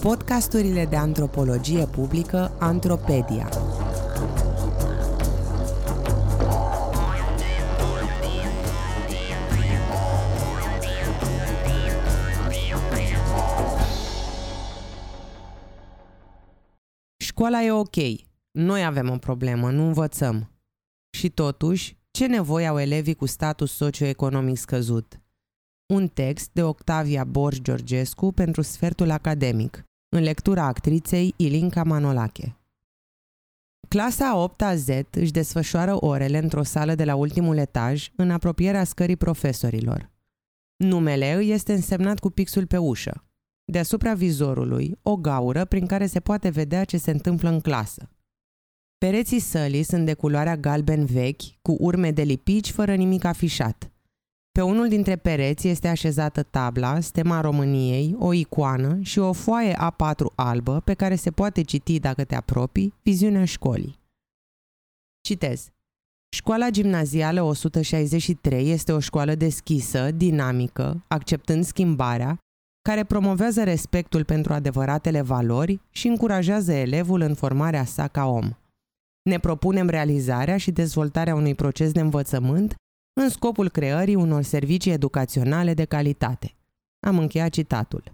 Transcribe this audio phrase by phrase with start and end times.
[0.00, 3.48] Podcasturile de antropologie publică Antropedia.
[17.16, 17.96] Școala e ok.
[18.50, 20.50] Noi avem o problemă, nu învățăm.
[21.10, 25.20] Și totuși, ce nevoie au elevii cu status socioeconomic scăzut?
[25.86, 32.56] Un text de Octavia Borj Georgescu pentru sfertul academic, în lectura actriței Ilinca Manolache.
[33.88, 39.16] Clasa 8 Z își desfășoară orele într-o sală de la ultimul etaj, în apropierea scării
[39.16, 40.10] profesorilor.
[40.76, 43.24] Numele îi este însemnat cu pixul pe ușă.
[43.64, 48.10] Deasupra vizorului, o gaură prin care se poate vedea ce se întâmplă în clasă.
[48.98, 53.89] Pereții sălii sunt de culoarea galben vechi, cu urme de lipici fără nimic afișat.
[54.60, 60.34] Pe unul dintre pereți este așezată tabla, stema României, o icoană și o foaie A4
[60.34, 63.98] albă pe care se poate citi, dacă te apropii, viziunea școlii.
[65.20, 65.68] Citez.
[66.28, 72.38] Școala gimnazială 163 este o școală deschisă, dinamică, acceptând schimbarea,
[72.88, 78.50] care promovează respectul pentru adevăratele valori și încurajează elevul în formarea sa ca om.
[79.22, 82.74] Ne propunem realizarea și dezvoltarea unui proces de învățământ
[83.20, 86.54] în scopul creării unor servicii educaționale de calitate.
[87.00, 88.12] Am încheiat citatul.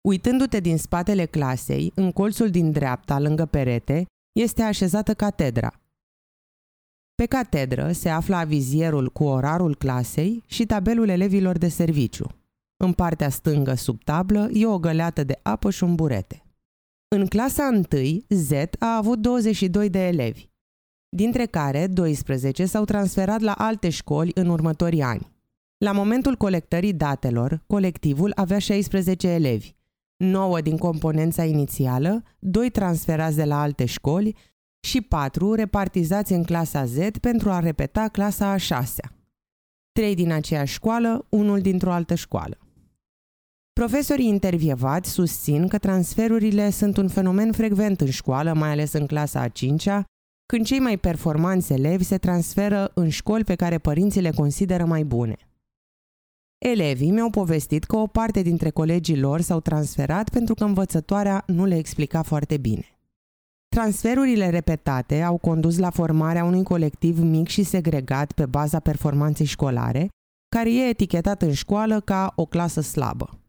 [0.00, 5.80] Uitându-te din spatele clasei, în colțul din dreapta, lângă perete, este așezată catedra.
[7.14, 12.26] Pe catedră se află avizierul cu orarul clasei și tabelul elevilor de serviciu.
[12.76, 16.44] În partea stângă, sub tablă, e o găleată de apă și un burete.
[17.08, 20.48] În clasa 1, Z a avut 22 de elevi
[21.14, 25.32] dintre care 12 s-au transferat la alte școli în următorii ani.
[25.78, 29.74] La momentul colectării datelor, colectivul avea 16 elevi,
[30.16, 34.36] 9 din componența inițială, 2 transferați de la alte școli
[34.80, 39.02] și 4 repartizați în clasa Z pentru a repeta clasa a 6
[39.92, 42.58] 3 din aceeași școală, unul dintr-o altă școală.
[43.72, 49.40] Profesorii intervievați susțin că transferurile sunt un fenomen frecvent în școală, mai ales în clasa
[49.40, 50.04] a 5-a,
[50.46, 55.04] când cei mai performanți elevi se transferă în școli pe care părinții le consideră mai
[55.04, 55.36] bune.
[56.58, 61.64] Elevii mi-au povestit că o parte dintre colegii lor s-au transferat pentru că învățătoarea nu
[61.64, 62.98] le explica foarte bine.
[63.68, 70.08] Transferurile repetate au condus la formarea unui colectiv mic și segregat pe baza performanței școlare,
[70.48, 73.43] care e etichetat în școală ca o clasă slabă.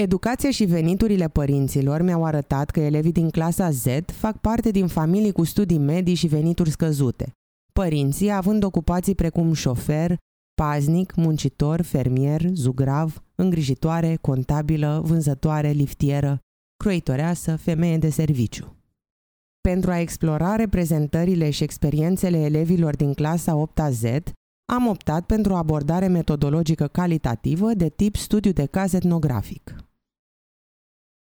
[0.00, 5.32] Educația și veniturile părinților mi-au arătat că elevii din clasa Z fac parte din familii
[5.32, 7.32] cu studii medii și venituri scăzute.
[7.72, 10.16] Părinții având ocupații precum șofer,
[10.54, 16.38] paznic, muncitor, fermier, zugrav, îngrijitoare, contabilă, vânzătoare, liftieră,
[16.76, 18.76] croitoreasă, femeie de serviciu.
[19.60, 24.02] Pentru a explora reprezentările și experiențele elevilor din clasa 8-a Z,
[24.72, 29.87] am optat pentru o abordare metodologică calitativă de tip studiu de caz etnografic.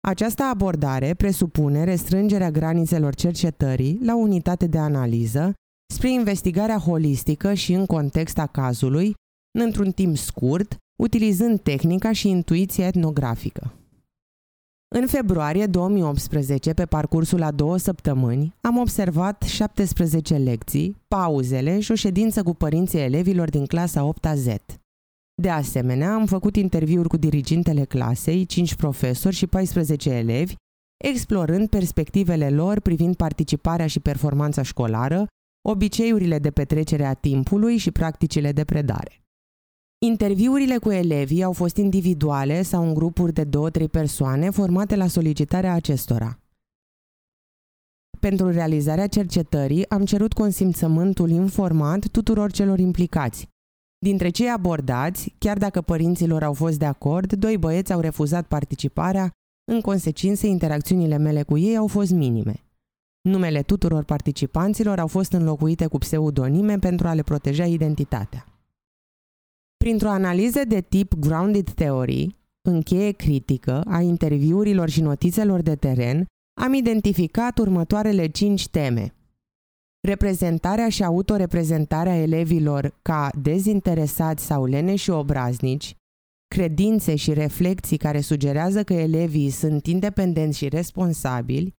[0.06, 5.52] Această abordare presupune restrângerea granițelor cercetării la unitate de analiză
[5.94, 9.14] spre investigarea holistică și în context a cazului,
[9.58, 13.72] într-un timp scurt, utilizând tehnica și intuiția etnografică.
[14.94, 21.94] În februarie 2018, pe parcursul a două săptămâni, am observat 17 lecții, pauzele și o
[21.94, 24.46] ședință cu părinții elevilor din clasa 8-a Z.
[25.42, 30.54] De asemenea, am făcut interviuri cu dirigintele clasei, 5 profesori și 14 elevi,
[31.04, 35.26] explorând perspectivele lor privind participarea și performanța școlară,
[35.68, 39.22] obiceiurile de petrecere a timpului și practicile de predare.
[40.06, 45.72] Interviurile cu elevii au fost individuale sau în grupuri de 2-3 persoane formate la solicitarea
[45.72, 46.38] acestora.
[48.20, 53.48] Pentru realizarea cercetării am cerut consimțământul informat tuturor celor implicați,
[54.04, 59.30] Dintre cei abordați, chiar dacă părinților au fost de acord, doi băieți au refuzat participarea,
[59.72, 62.64] în consecință interacțiunile mele cu ei au fost minime.
[63.20, 68.46] Numele tuturor participanților au fost înlocuite cu pseudonime pentru a le proteja identitatea.
[69.76, 72.36] Printr-o analiză de tip grounded theory,
[72.68, 76.26] încheie critică a interviurilor și notițelor de teren,
[76.60, 79.14] am identificat următoarele cinci teme–
[80.04, 85.96] reprezentarea și autoreprezentarea elevilor ca dezinteresați sau lene și obraznici,
[86.54, 91.72] credințe și reflexii care sugerează că elevii sunt independenți și responsabili,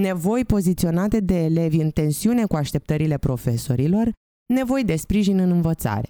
[0.00, 4.12] nevoi poziționate de elevi în tensiune cu așteptările profesorilor,
[4.54, 6.08] nevoi de sprijin în învățare.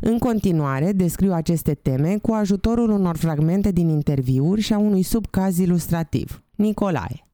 [0.00, 5.58] În continuare, descriu aceste teme cu ajutorul unor fragmente din interviuri și a unui subcaz
[5.58, 6.44] ilustrativ.
[6.56, 7.25] Nicolae.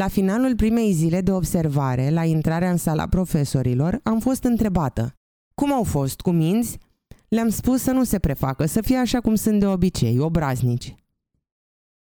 [0.00, 5.14] La finalul primei zile de observare, la intrarea în sala profesorilor, am fost întrebată
[5.54, 6.78] Cum au fost, cu minți?
[7.28, 10.94] Le-am spus să nu se prefacă, să fie așa cum sunt de obicei, obraznici.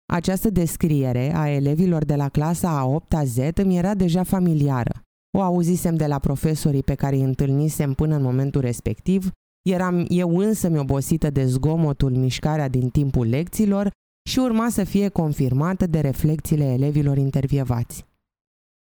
[0.06, 5.02] Această descriere a elevilor de la clasa a 8-a Z îmi era deja familiară.
[5.38, 9.32] O auzisem de la profesorii pe care îi întâlnisem până în momentul respectiv,
[9.70, 13.92] eram eu însă mi obosită de zgomotul, mișcarea din timpul lecțiilor
[14.30, 18.06] și urma să fie confirmată de reflexiile elevilor intervievați.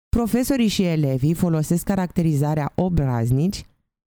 [0.10, 3.66] Profesorii și elevii folosesc caracterizarea obraznici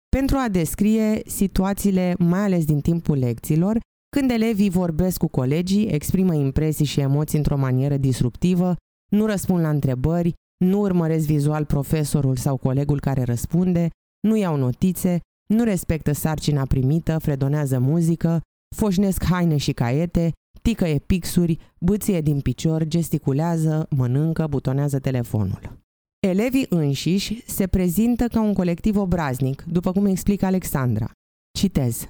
[0.08, 3.78] pentru a descrie situațiile, mai ales din timpul lecțiilor,
[4.16, 8.76] când elevii vorbesc cu colegii, exprimă impresii și emoții într-o manieră disruptivă,
[9.10, 10.34] nu răspund la întrebări,
[10.64, 13.90] nu urmăresc vizual profesorul sau colegul care răspunde,
[14.28, 18.40] nu iau notițe, nu respectă sarcina primită, fredonează muzică,
[18.76, 20.32] foșnesc haine și caiete,
[20.66, 25.78] ticăie pixuri, bâție din picior, gesticulează, mănâncă, butonează telefonul.
[26.26, 31.10] Elevii înșiși se prezintă ca un colectiv obraznic, după cum explică Alexandra.
[31.58, 32.08] Citez.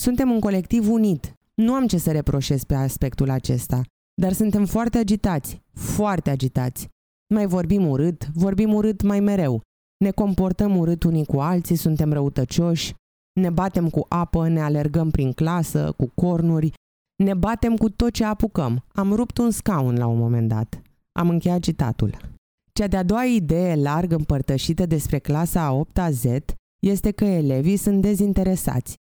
[0.00, 1.34] Suntem un colectiv unit.
[1.54, 3.82] Nu am ce să reproșez pe aspectul acesta,
[4.20, 6.88] dar suntem foarte agitați, foarte agitați.
[7.34, 9.60] Mai vorbim urât, vorbim urât mai mereu.
[10.04, 12.94] Ne comportăm urât unii cu alții, suntem răutăcioși,
[13.40, 16.72] ne batem cu apă, ne alergăm prin clasă, cu cornuri,
[17.20, 18.84] ne batem cu tot ce apucăm.
[18.92, 20.82] Am rupt un scaun la un moment dat.
[21.12, 22.16] Am încheiat citatul.
[22.72, 26.24] Cea de-a doua idee larg împărtășită despre clasa a 8-a Z
[26.82, 28.94] este că elevii sunt dezinteresați.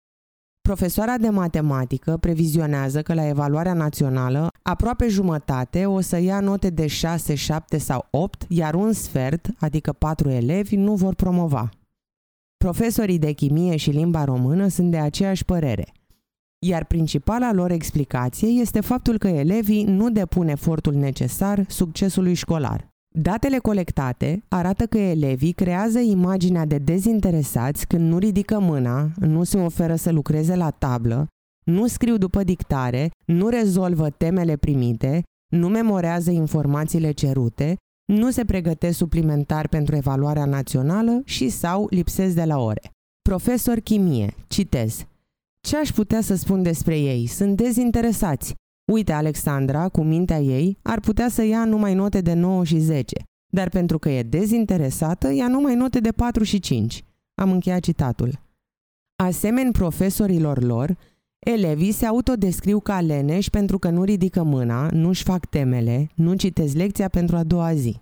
[0.61, 6.87] Profesoara de matematică previzionează că la evaluarea națională aproape jumătate o să ia note de
[6.87, 11.69] 6, 7 sau 8, iar un sfert, adică 4 elevi, nu vor promova.
[12.57, 15.93] Profesorii de chimie și limba română sunt de aceeași părere–
[16.67, 22.89] iar principala lor explicație este faptul că elevii nu depun efortul necesar succesului școlar.
[23.19, 29.59] Datele colectate arată că elevii creează imaginea de dezinteresați când nu ridică mâna, nu se
[29.59, 31.27] oferă să lucreze la tablă,
[31.65, 35.23] nu scriu după dictare, nu rezolvă temele primite,
[35.55, 37.77] nu memorează informațiile cerute,
[38.13, 42.91] nu se pregătesc suplimentar pentru evaluarea națională și sau lipsesc de la ore.
[43.29, 45.07] Profesor chimie, citez,
[45.67, 47.27] ce aș putea să spun despre ei?
[47.27, 48.55] Sunt dezinteresați.
[48.93, 53.23] Uite, Alexandra, cu mintea ei, ar putea să ia numai note de 9 și 10,
[53.53, 57.05] dar pentru că e dezinteresată, ia numai note de 4 și 5.
[57.35, 58.41] Am încheiat citatul.
[59.23, 60.97] Asemeni profesorilor lor,
[61.39, 66.75] elevii se autodescriu ca leneși pentru că nu ridică mâna, nu-și fac temele, nu citesc
[66.75, 67.97] lecția pentru a doua zi.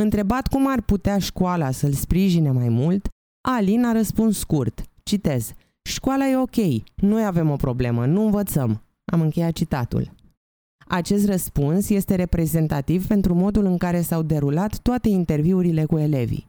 [0.00, 3.08] Întrebat cum ar putea școala să-l sprijine mai mult,
[3.48, 5.52] Alin a răspuns scurt, citez–
[5.86, 6.56] Școala e ok,
[6.94, 8.82] noi avem o problemă, nu învățăm.
[9.04, 10.14] Am încheiat citatul.
[10.86, 16.46] Acest răspuns este reprezentativ pentru modul în care s-au derulat toate interviurile cu elevii.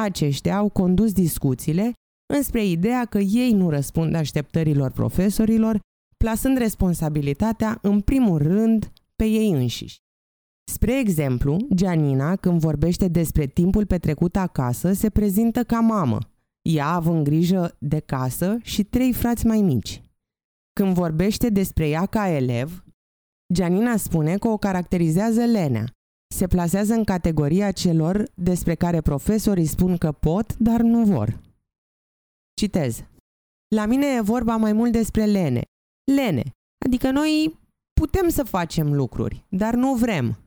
[0.00, 1.92] Aceștia au condus discuțiile
[2.34, 5.80] înspre ideea că ei nu răspund așteptărilor profesorilor,
[6.16, 9.96] plasând responsabilitatea în primul rând pe ei înșiși.
[10.70, 16.18] Spre exemplu, Gianina, când vorbește despre timpul petrecut acasă, se prezintă ca mamă,
[16.68, 20.02] ea având grijă de casă și trei frați mai mici.
[20.72, 22.84] Când vorbește despre ea ca elev,
[23.54, 25.84] Gianina spune că o caracterizează lenea.
[26.34, 31.40] Se plasează în categoria celor despre care profesorii spun că pot, dar nu vor.
[32.54, 33.04] Citez.
[33.74, 35.62] La mine e vorba mai mult despre lene.
[36.16, 36.42] Lene,
[36.84, 37.58] adică noi
[38.00, 40.38] putem să facem lucruri, dar nu vrem.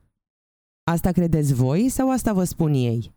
[0.91, 3.11] Asta credeți voi sau asta vă spun ei?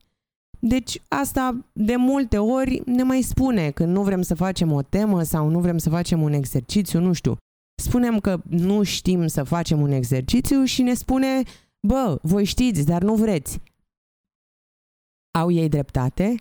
[0.59, 5.23] Deci asta de multe ori ne mai spune când nu vrem să facem o temă
[5.23, 7.37] sau nu vrem să facem un exercițiu, nu știu.
[7.83, 11.43] Spunem că nu știm să facem un exercițiu și ne spune,
[11.87, 13.61] bă, voi știți, dar nu vreți.
[15.39, 16.35] Au ei dreptate?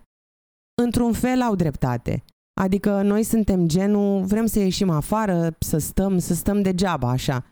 [0.81, 2.23] Într-un fel au dreptate.
[2.61, 7.45] Adică noi suntem genul, vrem să ieșim afară, să stăm, să stăm degeaba așa.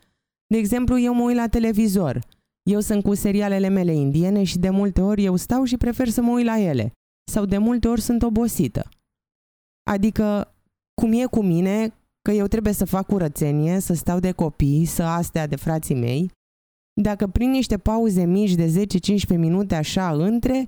[0.46, 2.18] De exemplu, eu mă uit la televizor–
[2.62, 6.22] eu sunt cu serialele mele indiene și de multe ori eu stau și prefer să
[6.22, 6.92] mă uit la ele.
[7.30, 8.88] Sau de multe ori sunt obosită.
[9.90, 10.54] Adică,
[10.94, 15.02] cum e cu mine, că eu trebuie să fac curățenie, să stau de copii, să
[15.02, 16.30] astea de frații mei,
[17.00, 18.86] dacă prin niște pauze mici de
[19.34, 20.66] 10-15 minute așa între,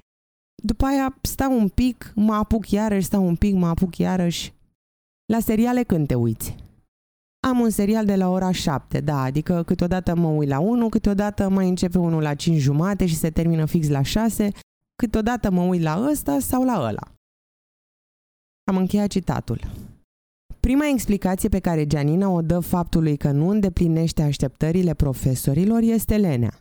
[0.63, 4.53] după aia stau un pic, mă apuc iarăși, stau un pic, mă apuc iarăși.
[5.33, 6.57] La seriale când te uiți?
[7.45, 11.49] Am un serial de la ora 7, da, adică câteodată mă uit la 1, câteodată
[11.49, 14.51] mai începe unul la 5 jumate și se termină fix la 6,
[14.97, 17.13] câteodată mă uit la ăsta sau la ăla.
[18.65, 19.61] Am încheiat citatul.
[20.61, 26.59] Prima explicație pe care Gianina o dă faptului că nu îndeplinește așteptările profesorilor este lenea.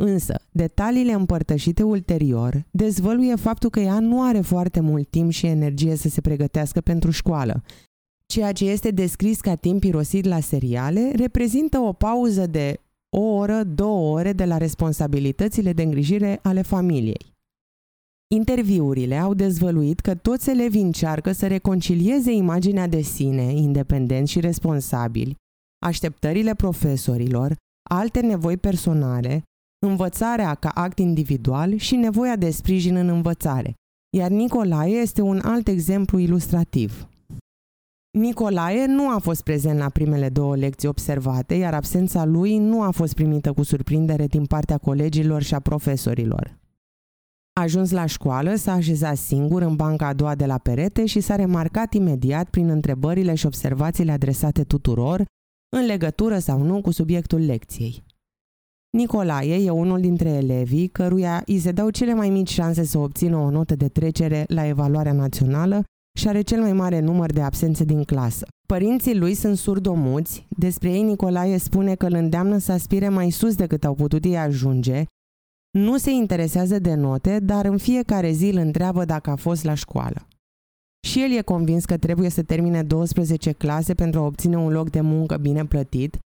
[0.00, 5.94] Însă, detaliile împărtășite ulterior dezvăluie faptul că ea nu are foarte mult timp și energie
[5.94, 7.62] să se pregătească pentru școală.
[8.30, 12.80] Ceea ce este descris ca timp irosit la seriale reprezintă o pauză de
[13.16, 17.34] o oră, două ore de la responsabilitățile de îngrijire ale familiei.
[18.34, 25.36] Interviurile au dezvăluit că toți elevii încearcă să reconcilieze imaginea de sine, independent și responsabili,
[25.86, 27.56] așteptările profesorilor,
[27.90, 29.42] alte nevoi personale,
[29.86, 33.74] învățarea ca act individual și nevoia de sprijin în învățare,
[34.16, 37.04] iar Nicolae este un alt exemplu ilustrativ.
[38.18, 42.90] Nicolae nu a fost prezent la primele două lecții observate, iar absența lui nu a
[42.90, 46.58] fost primită cu surprindere din partea colegilor și a profesorilor.
[47.52, 51.20] A ajuns la școală, s-a așezat singur în banca a doua de la perete și
[51.20, 55.24] s-a remarcat imediat prin întrebările și observațiile adresate tuturor,
[55.76, 58.04] în legătură sau nu cu subiectul lecției.
[58.96, 63.36] Nicolae e unul dintre elevii căruia îi se dau cele mai mici șanse să obțină
[63.36, 65.84] o notă de trecere la evaluarea națională
[66.18, 68.46] și are cel mai mare număr de absențe din clasă.
[68.68, 73.54] Părinții lui sunt surdomuți, despre ei Nicolae spune că îl îndeamnă să aspire mai sus
[73.56, 75.04] decât au putut ei ajunge,
[75.78, 79.74] nu se interesează de note, dar în fiecare zi îl întreabă dacă a fost la
[79.74, 80.26] școală.
[81.06, 84.90] Și el e convins că trebuie să termine 12 clase pentru a obține un loc
[84.90, 86.18] de muncă bine plătit,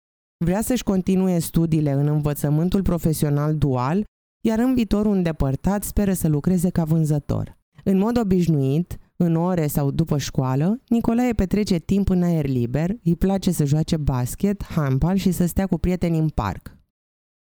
[0.46, 4.04] vrea să-și continue studiile în învățământul profesional dual,
[4.48, 7.58] iar în viitorul îndepărtat speră să lucreze ca vânzător.
[7.84, 13.16] În mod obișnuit, în ore sau după școală, Nicolae petrece timp în aer liber, îi
[13.16, 16.78] place să joace basket, handball și să stea cu prieteni în parc.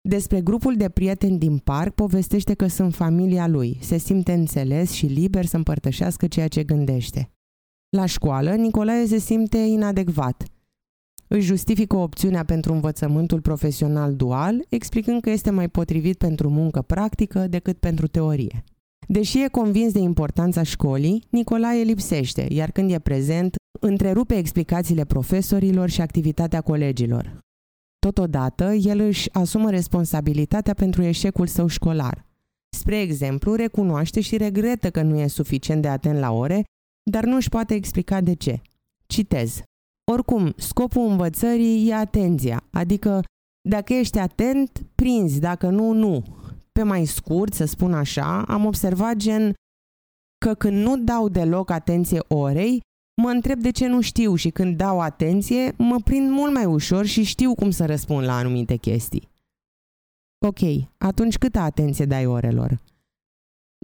[0.02, 5.06] Despre grupul de prieteni din parc povestește că sunt familia lui, se simte înțeles și
[5.06, 7.32] liber să împărtășească ceea ce gândește.
[7.90, 10.44] La școală, Nicolae se simte inadecvat.
[11.28, 17.48] Își justifică opțiunea pentru învățământul profesional dual, explicând că este mai potrivit pentru muncă practică
[17.48, 18.64] decât pentru teorie.
[19.14, 25.90] Deși e convins de importanța școlii, Nicolae lipsește, iar când e prezent, întrerupe explicațiile profesorilor
[25.90, 27.40] și activitatea colegilor.
[28.00, 32.26] Totodată, el își asumă responsabilitatea pentru eșecul său școlar.
[32.78, 36.64] Spre exemplu, recunoaște și regretă că nu e suficient de atent la ore,
[37.12, 38.62] dar nu își poate explica de ce.
[39.06, 39.62] Citez.
[40.12, 43.24] Oricum, scopul învățării e atenția, adică
[43.70, 46.24] dacă ești atent, prinzi, dacă nu, nu.
[46.74, 49.54] Pe mai scurt, să spun așa, am observat gen
[50.46, 52.82] că când nu dau deloc atenție orei,
[53.22, 57.06] mă întreb de ce nu știu și când dau atenție, mă prind mult mai ușor
[57.06, 59.30] și știu cum să răspund la anumite chestii.
[60.46, 60.60] Ok,
[60.98, 62.82] atunci câtă atenție dai orelor?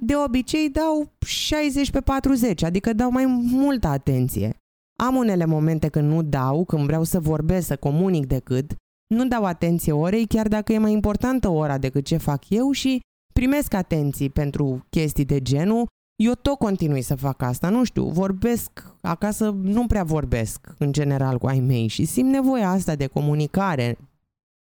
[0.02, 4.58] De obicei dau 60 pe 40, adică dau mai multă atenție.
[5.00, 8.76] Am unele momente când nu dau, când vreau să vorbesc, să comunic decât,
[9.16, 13.00] nu dau atenție orei chiar dacă e mai importantă ora decât ce fac eu și
[13.34, 15.88] primesc atenții pentru chestii de genul
[16.24, 21.38] eu tot continui să fac asta, nu știu, vorbesc, acasă nu prea vorbesc în general
[21.38, 23.98] cu ai mei și simt nevoia asta de comunicare,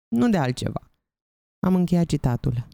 [0.08, 0.90] nu de altceva.
[1.66, 2.66] Am încheiat citatul.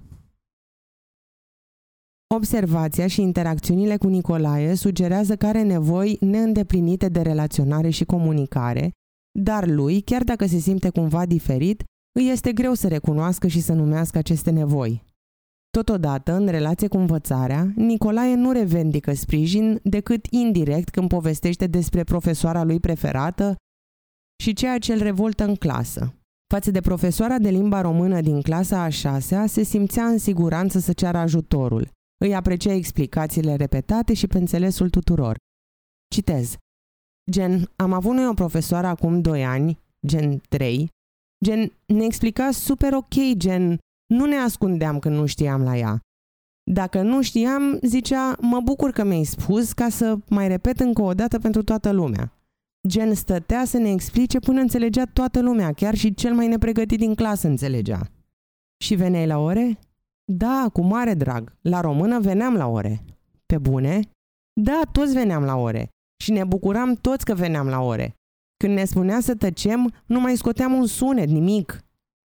[2.34, 8.90] Observația și interacțiunile cu Nicolae sugerează că are nevoi neîndeplinite de relaționare și comunicare,
[9.38, 11.84] dar lui, chiar dacă se simte cumva diferit,
[12.18, 15.02] îi este greu să recunoască și să numească aceste nevoi.
[15.70, 22.62] Totodată, în relație cu învățarea, Nicolae nu revendică sprijin decât indirect când povestește despre profesoara
[22.62, 23.56] lui preferată
[24.42, 26.14] și ceea ce îl revoltă în clasă.
[26.52, 30.92] Față de profesoara de limba română din clasa a șasea, se simțea în siguranță să
[30.92, 31.88] ceară ajutorul.
[32.24, 35.36] Îi aprecia explicațiile repetate și pe înțelesul tuturor.
[36.14, 36.56] Citez.
[37.30, 40.88] Gen, am avut noi o profesoară acum 2 ani, gen 3,
[41.44, 46.00] gen, ne explica super ok, gen, nu ne ascundeam când nu știam la ea.
[46.70, 51.14] Dacă nu știam, zicea, mă bucur că mi-ai spus ca să mai repet încă o
[51.14, 52.32] dată pentru toată lumea.
[52.88, 57.14] Gen stătea să ne explice până înțelegea toată lumea, chiar și cel mai nepregătit din
[57.14, 58.00] clasă înțelegea.
[58.84, 59.78] Și veneai la ore?
[60.24, 61.52] Da, cu mare drag.
[61.60, 63.04] La română veneam la ore.
[63.46, 64.00] Pe bune?
[64.60, 65.88] Da, toți veneam la ore.
[66.20, 68.14] Și ne bucuram toți că veneam la ore.
[68.56, 71.80] Când ne spunea să tăcem, nu mai scoteam un sunet, nimic.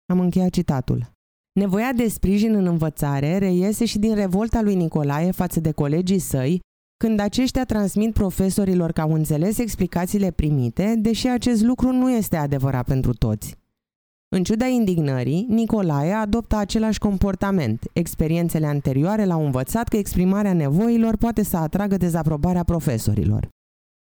[0.06, 1.12] Am încheiat citatul.
[1.60, 6.60] Nevoia de sprijin în învățare reiese și din revolta lui Nicolae față de colegii săi,
[6.98, 12.86] când aceștia transmit profesorilor că au înțeles explicațiile primite, deși acest lucru nu este adevărat
[12.86, 13.56] pentru toți.
[14.36, 17.84] În ciuda indignării, Nicolae adoptă același comportament.
[17.94, 23.50] Experiențele anterioare l-au învățat că exprimarea nevoilor poate să atragă dezaprobarea profesorilor.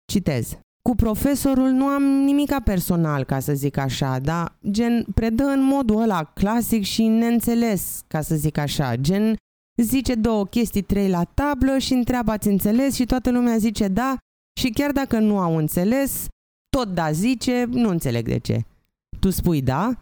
[0.05, 0.57] Citez.
[0.81, 6.01] Cu profesorul nu am nimica personal, ca să zic așa, dar gen predă în modul
[6.01, 9.35] ăla clasic și neînțeles, ca să zic așa, gen
[9.81, 14.17] zice două chestii, trei la tablă și întreabă ați înțeles și toată lumea zice da
[14.59, 16.27] și chiar dacă nu au înțeles,
[16.69, 18.65] tot da zice, nu înțeleg de ce.
[19.19, 19.93] Tu spui da?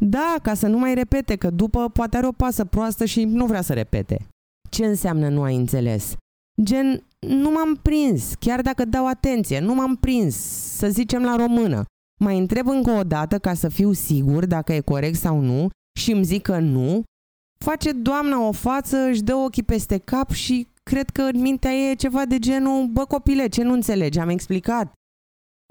[0.00, 3.46] Da, ca să nu mai repete, că după poate are o pasă proastă și nu
[3.46, 4.26] vrea să repete.
[4.70, 6.14] Ce înseamnă nu ai înțeles?
[6.62, 10.36] Gen, nu m-am prins, chiar dacă dau atenție, nu m-am prins,
[10.76, 11.84] să zicem la română.
[12.20, 16.12] Mai întreb încă o dată ca să fiu sigur dacă e corect sau nu și
[16.12, 17.02] îmi zic că nu,
[17.58, 21.90] face doamna o față, își dă ochii peste cap și cred că în mintea ei
[21.90, 24.92] e ceva de genul, bă copile, ce nu înțelegi, am explicat.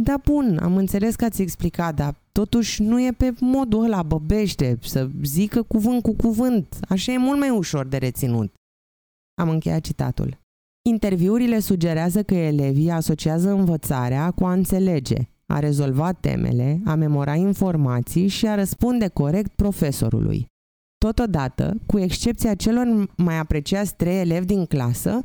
[0.03, 4.77] Da, bun, am înțeles că ați explicat, dar totuși nu e pe modul ăla băbește,
[4.81, 6.79] să zică cuvânt cu cuvânt.
[6.89, 8.53] Așa e mult mai ușor de reținut.
[9.41, 10.42] Am încheiat citatul.
[10.89, 18.27] Interviurile sugerează că elevii asociază învățarea cu a înțelege, a rezolva temele, a memora informații
[18.27, 20.45] și a răspunde corect profesorului.
[20.97, 25.21] Totodată, cu excepția celor mai apreciați trei elevi din clasă,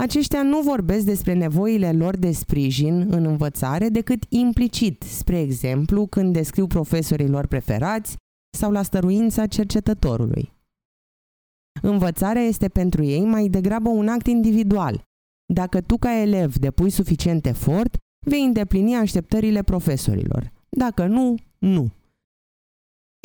[0.00, 6.32] aceștia nu vorbesc despre nevoile lor de sprijin în învățare decât implicit, spre exemplu când
[6.32, 8.16] descriu profesorii lor preferați
[8.58, 10.51] sau la stăruința cercetătorului.
[11.82, 15.04] Învățarea este pentru ei mai degrabă un act individual.
[15.52, 20.52] Dacă tu ca elev depui suficient efort, vei îndeplini așteptările profesorilor.
[20.68, 21.90] Dacă nu, nu.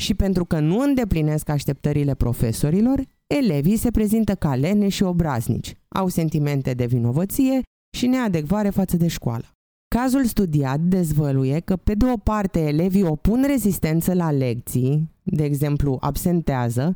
[0.02, 6.08] Și pentru că nu îndeplinesc așteptările profesorilor, elevii se prezintă ca lene și obraznici, au
[6.08, 7.62] sentimente de vinovăție
[7.96, 9.44] și neadecvare față de școală.
[9.94, 15.96] Cazul studiat dezvăluie că, pe de o parte, elevii opun rezistență la lecții, de exemplu,
[16.00, 16.94] absentează,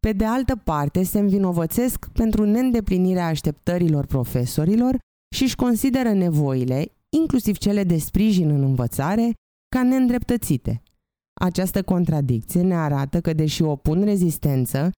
[0.00, 4.98] pe de altă parte, se învinovățesc pentru neîndeplinirea așteptărilor profesorilor
[5.34, 9.32] și își consideră nevoile, inclusiv cele de sprijin în învățare,
[9.68, 10.82] ca neîndreptățite.
[11.40, 14.90] Această contradicție ne arată că, deși opun rezistență,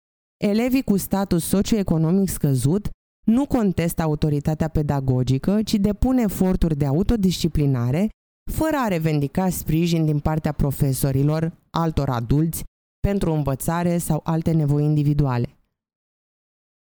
[0.44, 2.88] elevii cu status socioeconomic scăzut
[3.26, 8.08] nu contestă autoritatea pedagogică, ci depun eforturi de autodisciplinare,
[8.50, 12.64] fără a revendica sprijin din partea profesorilor, altor adulți
[13.08, 15.56] pentru învățare sau alte nevoi individuale.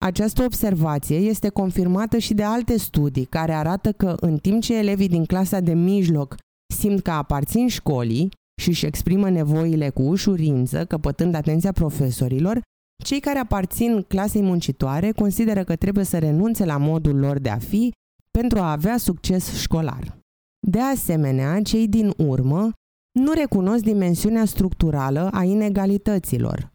[0.03, 5.09] Această observație este confirmată și de alte studii care arată că în timp ce elevii
[5.09, 6.35] din clasa de mijloc
[6.75, 8.29] simt că aparțin școlii
[8.61, 12.61] și își exprimă nevoile cu ușurință, căpătând atenția profesorilor,
[13.05, 17.59] cei care aparțin clasei muncitoare consideră că trebuie să renunțe la modul lor de a
[17.59, 17.92] fi
[18.38, 20.18] pentru a avea succes școlar.
[20.66, 22.70] De asemenea, cei din urmă
[23.12, 26.73] nu recunosc dimensiunea structurală a inegalităților,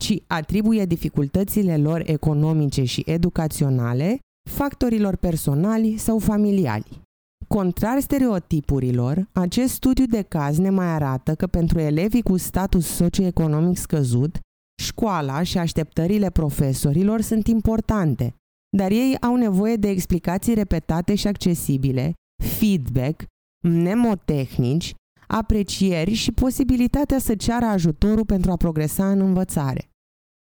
[0.00, 4.18] ci atribuie dificultățile lor economice și educaționale
[4.50, 7.04] factorilor personali sau familiali.
[7.48, 13.76] Contrar stereotipurilor, acest studiu de caz ne mai arată că pentru elevii cu status socioeconomic
[13.76, 14.38] scăzut,
[14.82, 18.34] școala și așteptările profesorilor sunt importante,
[18.76, 22.12] dar ei au nevoie de explicații repetate și accesibile,
[22.44, 23.24] feedback,
[23.68, 24.94] mnemotehnici
[25.26, 29.90] aprecieri și posibilitatea să ceară ajutorul pentru a progresa în învățare.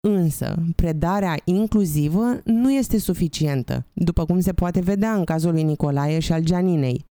[0.07, 6.19] Însă, predarea inclusivă nu este suficientă, după cum se poate vedea în cazul lui Nicolae
[6.19, 7.05] și al Gianinei.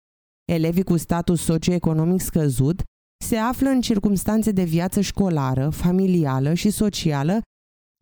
[0.51, 2.83] Elevii cu status socioeconomic scăzut
[3.25, 7.41] se află în circumstanțe de viață școlară, familială și socială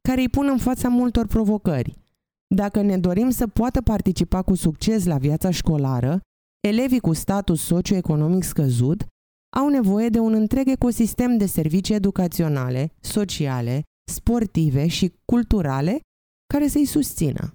[0.01, 1.97] care îi pun în fața multor provocări.
[2.55, 6.19] Dacă ne dorim să poată participa cu succes la viața școlară,
[6.67, 9.05] elevii cu status socioeconomic scăzut
[9.55, 15.99] au nevoie de un întreg ecosistem de servicii educaționale, sociale, sportive și culturale
[16.53, 17.54] care să-i susțină.